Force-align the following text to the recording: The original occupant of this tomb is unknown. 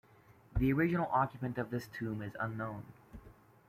The 0.57 0.73
original 0.73 1.07
occupant 1.11 1.59
of 1.59 1.69
this 1.69 1.87
tomb 1.89 2.23
is 2.23 2.35
unknown. 2.39 2.85